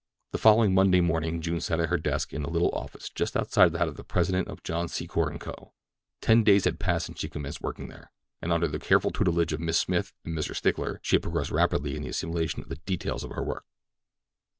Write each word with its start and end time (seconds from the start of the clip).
The 0.31 0.39
following 0.39 0.73
Monday 0.73 0.99
morning 0.99 1.41
June 1.41 1.61
sat 1.61 1.79
at 1.79 1.89
her 1.89 1.97
desk 1.99 2.33
in 2.33 2.41
the 2.41 2.49
little 2.49 2.71
office 2.71 3.07
just 3.07 3.37
outside 3.37 3.71
that 3.73 3.87
of 3.87 3.97
the 3.97 4.03
president 4.03 4.47
of 4.47 4.63
John 4.63 4.87
Secor 4.87 5.39
& 5.39 5.39
Co. 5.39 5.73
Ten 6.21 6.43
days 6.43 6.65
had 6.65 6.79
passed 6.79 7.05
since 7.05 7.19
she 7.19 7.29
commenced 7.29 7.61
work 7.61 7.77
there, 7.77 8.11
and 8.41 8.51
under 8.51 8.67
the 8.67 8.79
careful 8.79 9.11
tutorage 9.11 9.53
of 9.53 9.59
Miss 9.59 9.77
Smith 9.77 10.11
and 10.25 10.35
Mr. 10.35 10.55
Stickler 10.55 10.99
she 11.03 11.17
had 11.17 11.21
progressed 11.21 11.51
rapidly 11.51 11.95
in 11.95 12.01
the 12.01 12.09
assimilation 12.09 12.63
of 12.63 12.69
the 12.69 12.77
details 12.77 13.23
of 13.23 13.29
her 13.33 13.43
work. 13.43 13.63